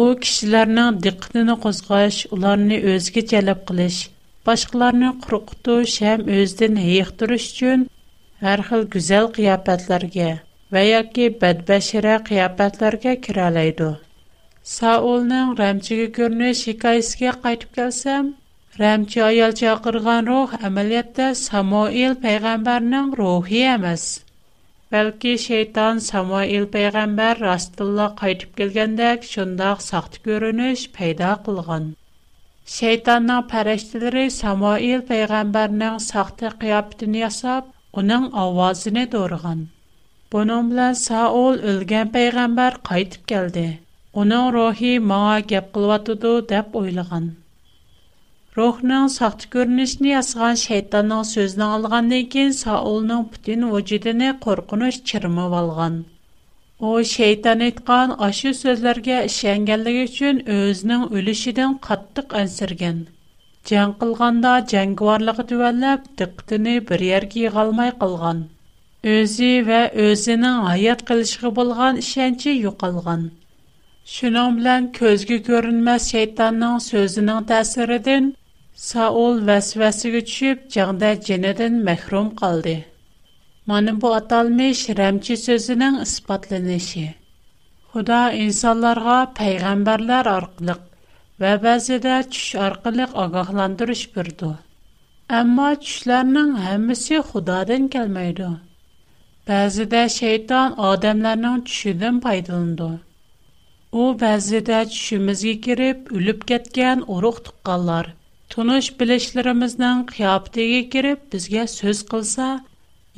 U 0.00 0.02
kishilarning 0.24 0.92
diqqatini 1.06 1.54
qo'zg'ash, 1.64 2.18
ularni 2.36 2.76
o'ziga 2.94 3.22
jalb 3.32 3.60
qilish, 3.70 3.98
boshqalarni 4.50 5.10
qo'rqitish 5.26 5.94
ham 6.08 6.20
o'zidan 6.40 6.74
yiqtirish 6.92 7.46
uchun 7.54 7.80
har 8.44 8.58
xil 8.70 8.82
go'zal 8.96 9.26
qiyofatlarga 9.40 10.30
va 10.76 10.82
yoki 10.94 11.24
badbashira 11.44 12.14
qiyofatlarga 12.30 13.12
kiralaydi. 13.26 13.90
Саулның 14.70 15.48
Ramchiga 15.58 16.04
ko'rinish 16.16 16.58
hikoyasiga 16.70 17.30
қайтып 17.44 17.70
келсем, 17.78 18.26
Рәмче 18.82 19.22
аял 19.28 19.54
chaqirgan 19.60 20.28
рух 20.32 20.52
amaliyotda 20.68 21.30
Самуил 21.40 22.14
payg'ambarning 22.26 23.08
рухи 23.20 23.62
әміз. 23.70 24.04
Бәлки 24.96 25.32
шейтан 25.46 25.98
Самуил 26.10 26.68
пайғамбар 26.76 27.42
растылла 27.46 28.06
қайтып 28.22 28.54
келгендек 28.62 29.26
шундақ 29.30 29.82
сақты 29.86 30.22
көрініш 30.28 30.86
пайда 31.00 31.32
қылған. 31.48 31.90
Шейтанның 32.78 33.42
пәрәштілері 33.54 34.24
Самуил 34.38 35.04
пайғамбарның 35.12 35.98
сақты 36.08 36.54
қияптын 36.64 37.18
ясап, 37.24 37.74
оның 38.04 38.30
авазыны 38.46 39.04
дорған. 39.18 39.66
Бұның 40.36 40.72
білән 40.72 41.00
Саул 41.06 41.62
өлген 41.74 42.16
пайғамбар 42.18 42.84
қайтып 42.92 43.30
келді. 43.34 43.68
Оның 44.20 44.46
рухи 44.54 44.88
маңа 45.08 45.34
кеп 45.50 45.66
қылватыды 45.74 46.30
деп 46.52 46.72
ойлаған. 46.78 47.26
Рухның 48.56 49.04
сақты 49.16 49.46
көрінішіне 49.52 50.14
асыған 50.20 50.58
шайтанның 50.62 51.20
сөзін 51.28 51.62
алғаннан 51.66 52.24
кейін 52.32 52.56
Саулның 52.60 53.20
бүтін 53.34 53.68
вүжудіне 53.74 54.32
қорқыныш 54.46 54.98
чырмып 55.12 55.54
алған. 55.60 56.00
О 56.90 56.96
шайтан 57.12 57.62
айтқан 57.68 58.16
ашы 58.30 58.52
сөзлерге 58.64 59.20
ішенгенлігі 59.30 60.02
үшін 60.10 60.42
өзінің 60.58 61.06
өлішіден 61.20 61.78
қаттық 61.86 62.34
әнсірген. 62.42 62.98
Жан 63.72 63.94
қылғанда 64.02 64.56
жәңгіварлығы 64.74 65.46
түвәлләп, 65.52 66.10
диқтіні 66.24 66.74
бір 66.90 67.04
ерге 67.16 67.50
қалмай 67.60 67.94
қылған. 68.02 68.42
Өзі 69.16 69.52
вә 69.70 69.84
өзінің 70.08 70.60
аят 70.74 71.04
қылышығы 71.12 71.52
болған 71.60 72.02
ішенчі 72.06 72.56
юқалған. 72.58 73.28
شۇنىڭ 74.10 74.54
بىلەن 74.58 74.84
كۆزگە 74.98 75.36
كۆرۈنمەس 75.46 76.04
شەيتاننىڭ 76.12 76.76
سۆزىنىڭ 76.84 77.46
تەسىرىدىن 77.50 78.28
سائۇل 78.84 79.42
ۋەسۋەسىگە 79.50 80.22
چۈشۈپ 80.30 80.62
جەڭدە 80.76 81.10
جېنىدىن 81.26 81.76
مەھرۇم 81.88 82.30
قالدى 82.42 82.76
مانا 83.72 83.94
بۇ 84.04 84.12
ئاتالمىش 84.18 84.84
رەمچى 85.00 85.36
سۆزىنىڭ 85.42 85.98
ئىسپاتلىنىشى 86.04 87.04
خۇدا 87.96 88.20
ئىنسانلارغا 88.38 89.18
پەيغەمبەرلەر 89.40 90.30
ئارقىلىق 90.32 90.80
ۋە 91.44 91.52
بەزىدە 91.66 92.16
چۈش 92.36 92.48
ئارقىلىق 92.62 93.14
ئاگاھلاندۇرۇش 93.24 94.06
بېرىدۇ 94.16 94.50
Әмма 95.40 95.66
түшләрнең 95.82 96.48
һәммәсе 96.62 97.18
Худадан 97.28 97.84
килмәйди. 97.96 98.48
Бәзидә 99.52 100.00
шайтан 100.14 100.74
адамларның 100.88 101.60
түшеннән 101.68 102.16
файдаланды. 102.24 102.88
О 103.98 104.02
бәз 104.18 104.44
иде 104.56 104.76
чүкбезге 104.96 105.52
кириб 105.66 106.10
үлеп 106.18 106.42
кеткән 106.50 107.00
урух 107.14 107.38
тукканнар. 107.46 108.08
Туныш 108.54 108.90
билешләребезнең 109.00 110.04
кыябытәге 110.12 110.78
кириб 110.92 111.24
безгә 111.32 111.64
сүз 111.72 112.02
кылса, 112.12 112.46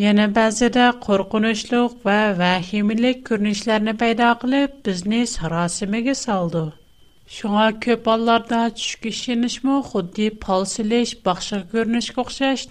яна 0.04 0.28
бәз 0.38 0.62
иде 0.68 0.86
куркынычлык 1.08 1.98
ва 2.08 2.14
вахимлек 2.38 3.20
күрнешләренә 3.28 3.94
пайда 4.04 4.30
кылып 4.44 4.78
безне 4.88 5.20
сырасымыга 5.34 6.14
салды. 6.22 6.62
Шуңа 7.38 7.66
күп 7.88 8.06
палларда 8.08 8.62
чүк 8.84 9.02
кешенешме, 9.10 9.76
хәдди 9.90 10.30
палсәлеш 10.46 11.12
бахшы 11.28 11.60
күрнешкә 11.74 12.18
охшаш, 12.24 12.64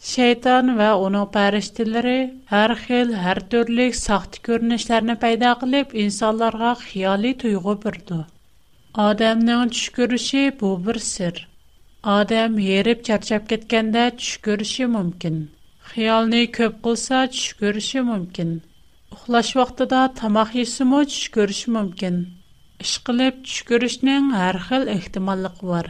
Şeytan 0.00 0.78
ve 0.78 0.92
onun 0.92 1.24
pəriştileri 1.26 2.34
her 2.46 2.70
xil, 2.74 3.12
her 3.12 3.38
türlü 3.50 3.86
saxta 3.98 4.38
görünüşlerini 4.46 5.16
peyda 5.24 5.54
qilib, 5.62 5.92
insanlara 6.02 6.68
xiyali 6.86 7.32
tuyğu 7.38 7.74
birdi. 7.86 8.18
Adamның 8.94 9.70
tuş 9.70 9.88
görüşi 9.88 10.56
bu 10.60 10.70
bir 10.86 10.98
sir. 10.98 11.48
Adam 12.02 12.58
yerip 12.58 13.04
çarçap 13.04 13.48
ketkende 13.48 14.10
tuş 14.18 14.36
görüşi 14.36 14.86
mümkün. 14.86 15.50
Xiyalni 15.90 16.50
köp 16.50 16.82
qılsa 16.82 17.26
tuş 17.30 17.52
görüşi 17.52 18.00
mümkün. 18.00 18.62
Uxlaş 19.12 19.56
vaqtida 19.56 20.12
tamaq 20.16 20.50
yesimi 20.54 21.04
tuş 21.06 21.28
görüşi 21.28 21.70
mümkün. 21.70 22.28
İş 22.80 22.98
qilib 23.06 23.34
tuş 23.44 23.62
görüşning 23.62 24.30
xil 24.36 24.86
ehtimallıqı 24.86 25.66
var. 25.68 25.86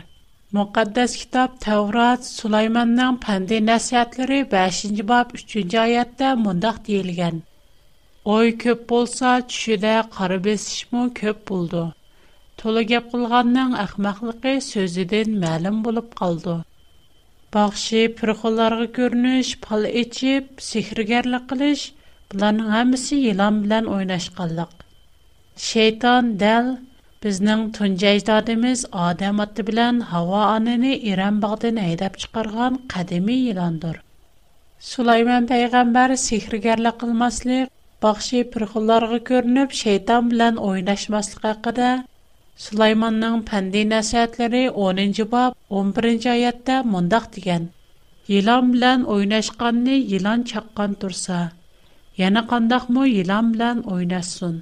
muqaddas 0.57 1.13
kitob 1.21 1.51
tavrat 1.65 2.21
sulaymonning 2.39 3.17
pandi 3.25 3.57
nasihatlari 3.71 4.39
beshinchi 4.55 5.03
bob 5.11 5.27
uchinchi 5.39 5.79
oyatda 5.87 6.29
mundoq 6.45 6.77
deyilgan 6.87 7.41
o'y 8.37 8.53
ko'p 8.63 8.87
bo'lsa 8.93 9.33
tushida 9.51 9.93
qora 10.15 10.39
besishmi 10.47 11.03
ko'p 11.21 11.43
bo'ldi 11.51 11.83
to'la 12.63 12.83
gap 12.93 13.11
qilganning 13.15 13.77
ahmoqligi 13.85 14.55
so'zidan 14.71 15.37
ma'lum 15.45 15.77
bo'lib 15.89 16.09
qoldi 16.23 16.57
baxshi 17.59 18.01
pirxo'larga 18.23 18.89
ko'rinish 19.01 19.53
pal 19.67 19.83
ichib 20.05 20.45
sehrgarlik 20.71 21.47
qilish 21.53 21.85
bularning 22.33 22.73
hammasi 22.79 23.15
yilon 23.27 23.61
bilan 23.67 23.95
o'ynashqanliq 23.97 24.73
shayton 25.69 26.37
dal 26.45 26.67
Bizning 27.25 27.63
tunja 27.77 28.11
ijodimiz 28.17 28.83
odam 29.05 29.41
oti 29.45 29.63
bilan 29.69 29.97
havo 30.11 30.43
onini 30.51 30.91
Iran 31.13 31.41
bog'dan 31.45 31.81
haydab 31.85 32.19
chiqargan 32.25 32.77
qadimiy 32.93 33.41
yilondir. 33.47 33.97
Sulaymon 34.91 35.49
payg'ambar 35.53 36.15
sehrgarlik 36.27 37.01
qilmaslik, 37.01 37.65
baxshi 38.07 38.45
pirxullarga 38.53 39.19
ko'rinib 39.33 39.75
shayton 39.81 40.31
bilan 40.35 40.63
o'ynashmaslik 40.69 41.43
haqida 41.51 41.91
Sulaymonning 42.67 43.43
pandi 43.51 43.83
nasihatlari 43.95 44.63
10-bob 44.87 45.53
11-oyatda 45.85 46.77
mundaq 46.93 47.29
degan. 47.39 47.63
Yilon 48.35 48.65
bilan 48.77 49.07
o'ynashqanni 49.17 49.97
yilon 50.15 50.41
chaqqan 50.55 50.99
tursa, 51.05 51.41
yana 52.23 52.41
qandoqmi 52.55 53.05
yilon 53.19 53.55
bilan 53.57 53.87
o'ynasin. 53.99 54.59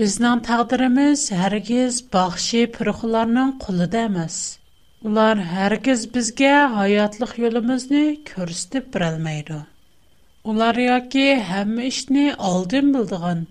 Bizning 0.00 0.38
taqdirimiz 0.44 1.22
hargiz 1.38 1.96
baxshi 2.14 2.60
purxularning 2.76 3.48
qo'lida 3.64 3.98
emas. 4.08 4.34
Ular 5.08 5.40
hargiz 5.54 6.04
bizga 6.14 6.52
hayotlik 6.76 7.32
yo'limizni 7.42 8.00
ko'rsatib 8.30 8.86
berolmaydi. 8.94 9.58
Ular 10.52 10.76
yoki 10.84 11.26
hamma 11.50 11.82
ishni 11.92 12.24
oldin 12.52 12.88
bildigan, 12.96 13.42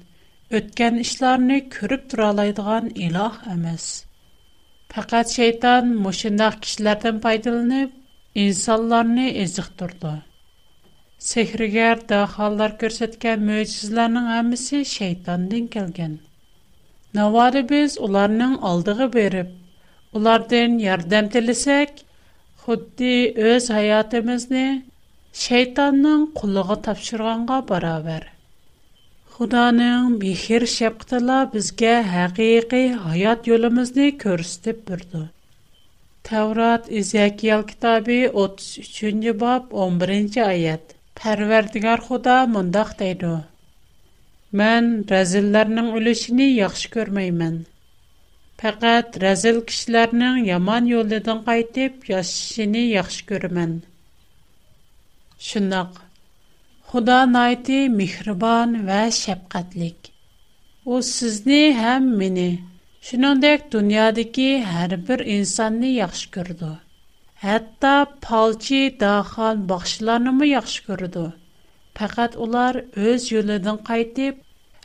o'tgan 0.61 0.97
ishlarni 1.03 1.57
ko'rib 1.77 2.07
tura 2.13 2.29
oladigan 2.33 2.89
iloh 3.09 3.35
emas. 3.55 3.85
Faqat 4.95 5.33
shayton 5.37 5.91
mushundaq 6.07 6.57
kishilardan 6.65 7.19
foydalanib, 7.27 7.91
insonlarni 8.47 9.27
eziqtirdi. 9.45 10.15
Sehrgar 11.29 12.01
daholar 12.15 12.71
ko'rsatgan 12.85 13.45
mo'jizalarning 13.53 14.27
hammasi 14.37 14.81
shaytondan 14.95 15.69
kelgan. 15.77 16.17
Навары 17.17 17.61
без 17.69 17.93
уларның 18.05 18.51
алдыгы 18.69 19.05
берип, 19.13 19.47
улардан 20.17 20.75
ярдәм 20.83 21.29
телесәк, 21.35 22.03
хутти 22.65 23.13
өз 23.51 23.69
хаятыбызны 23.77 24.61
шайтанның 25.45 26.27
кулыгы 26.41 26.77
тапшырганга 26.89 27.57
барабар. 27.73 28.27
Худаның 29.37 30.13
михир 30.21 30.67
шапкытыла 30.77 31.39
безгә 31.55 31.95
хакыйкы 32.13 32.83
хаят 33.09 33.49
юлымызны 33.55 34.11
көрсетеп 34.25 34.85
бирде. 34.91 35.23
Таврат 36.29 36.89
Изякиял 37.01 37.63
китабы 37.71 38.19
33-нче 38.37 39.33
бап 39.45 39.73
11-нче 39.73 40.43
аят. 40.51 40.83
Парвардигар 41.21 42.01
Худа 42.09 42.37
мондак 42.45 42.97
дейди: 43.01 43.31
Мен 44.57 44.85
рәзилләрнең 45.09 45.89
үлешене 45.97 46.45
яхшы 46.53 46.89
күрмәймен. 46.93 47.57
Фәкать 48.61 49.17
рәзил 49.23 49.59
кешеләрнең 49.71 50.39
яман 50.47 50.87
юлдан 50.91 51.41
кайтып 51.49 52.07
яшшыны 52.11 52.79
яхшы 52.91 53.25
күрмен. 53.31 53.75
Шуннак 55.49 56.01
Худа 56.89 57.19
найты 57.35 57.77
михрибан 57.99 58.73
вә 58.87 58.99
шәфкатьлек. 59.19 60.09
У 60.83 60.99
сезне 61.11 61.61
һәм 61.81 62.07
мине 62.23 62.47
Шинондек 63.09 63.69
дөньядагы 63.75 64.49
һәр 64.71 64.97
бер 65.11 65.21
инсанны 65.35 65.93
яхшы 65.93 66.27
күрде. 66.39 66.71
Хәтта 67.45 67.93
палчи 68.25 68.81
дахан 69.05 69.61
бахшыларны 69.69 70.49
яхшы 70.55 70.83
күрде. 70.89 71.29
Fəqət 71.99 72.35
onlar 72.43 72.77
öz 73.13 73.23
yollarından 73.31 73.77
qayıtıb, 73.87 74.35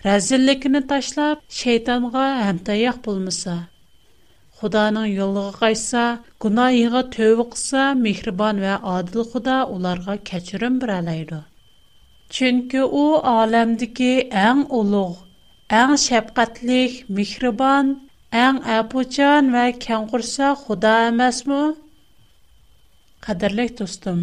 rəzillikini 0.06 0.80
taşlab, 0.92 1.38
şeytanğa 1.60 2.22
həmtayaq 2.46 2.96
bulmasa. 3.04 3.52
Xudanın 4.62 5.06
yolluğa 5.20 5.52
qaysa, 5.60 6.02
günahığa 6.44 7.02
tövbə 7.16 7.44
qılsa, 7.52 7.82
mehriban 8.04 8.58
və 8.64 8.72
adil 8.94 9.22
Xuda 9.34 9.58
onlara 9.76 10.16
keçirim 10.30 10.80
birələydi. 10.86 11.38
Çünki 12.40 12.82
o 13.04 13.04
aləmdəki 13.38 14.10
ən 14.48 14.64
uluq, 14.80 15.16
ən 15.82 15.94
şəfqətlik, 16.08 16.94
mehriban, 17.20 17.94
ən 18.46 18.56
əbucan 18.80 19.54
və 19.54 19.64
kənqursa 19.86 20.50
Xuda 20.66 20.94
emasmı? 21.12 21.62
Qadirlik 23.28 23.78
dostum, 23.82 24.18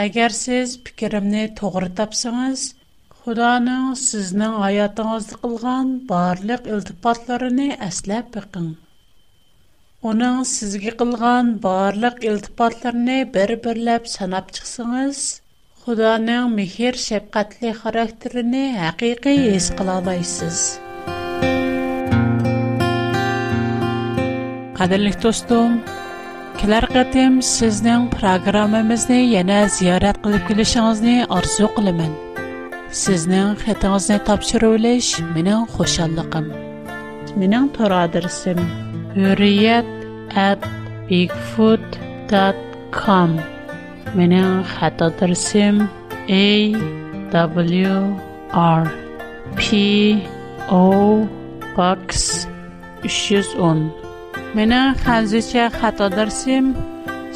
agar 0.00 0.32
siz 0.32 0.74
fikrimni 0.86 1.40
to'g'ri 1.58 1.88
тапсаңыз, 1.98 2.60
xudoning 3.24 3.88
sizning 4.02 4.54
hayotingizda 4.62 5.36
qilgan 5.42 5.90
барлык 6.12 6.64
iltifotlarini 6.76 7.66
aslab 7.88 8.30
бакың. 8.36 8.68
uning 10.10 10.38
sizga 10.54 10.94
qilgan 11.02 11.50
барлык 11.66 12.24
iltifotlarini 12.30 13.18
bir 13.34 13.52
birlab 13.66 14.08
sanab 14.16 14.48
chiqsangiz 14.58 15.18
xudoning 15.84 16.46
mehr 16.56 16.94
shafqatli 17.08 17.74
xarakterini 17.82 18.64
haqiqiy 18.82 19.38
his 19.52 19.66
кыла 19.78 19.96
аласыз. 20.00 20.58
Кадерле 24.78 25.10
достум, 25.22 25.72
Кілер 26.60 26.84
қытым 26.92 27.34
сіздің 27.48 28.02
программымызды 28.14 29.16
яна 29.18 29.60
зиярат 29.76 30.18
қылып 30.24 30.42
келішіңізді 30.50 31.12
арзу 31.36 31.68
қылымын. 31.76 32.10
Сіздің 33.00 33.54
қытыңызды 33.62 34.18
тапшыру 34.26 34.68
үліш 34.76 35.08
менің 35.36 35.62
қошалықым. 35.78 36.50
Менің 37.40 37.70
тұр 37.78 37.94
адырсым 38.02 38.60
үриет 39.30 39.88
әт 40.36 40.60
A 40.60 41.32
W 47.32 47.94
R 48.66 48.84
P 49.62 49.84
O 50.82 51.24
Box 51.78 52.44
310 53.08 54.09
Mena 54.54 54.94
Hanzicha 55.06 55.70
Khatadarsim, 55.70 56.74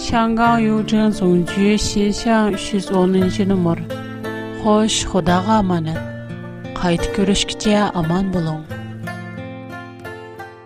Shangang 0.05 0.59
Yuzheng 0.67 1.13
Zongju 1.21 1.75
Xinxiang 1.87 2.59
numar. 3.47 3.79
Xo'sh, 4.65 5.07
Xudoga 5.13 5.63
amanat. 5.63 6.01
Qaytib 6.75 7.13
ko'rishgacha 7.17 7.93
omon 8.01 8.25
bo'ling. 8.35 8.74